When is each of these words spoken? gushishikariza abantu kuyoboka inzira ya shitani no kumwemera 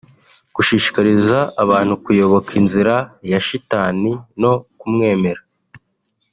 gushishikariza 0.55 1.37
abantu 1.63 1.93
kuyoboka 2.03 2.51
inzira 2.61 2.95
ya 3.31 3.39
shitani 3.47 4.11
no 4.41 4.53
kumwemera 4.79 5.41